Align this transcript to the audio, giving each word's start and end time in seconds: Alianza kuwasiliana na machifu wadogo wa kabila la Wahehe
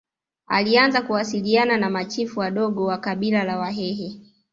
Alianza 0.47 1.01
kuwasiliana 1.01 1.77
na 1.77 1.89
machifu 1.89 2.39
wadogo 2.39 2.85
wa 2.85 2.97
kabila 2.97 3.43
la 3.43 3.59
Wahehe 3.59 4.19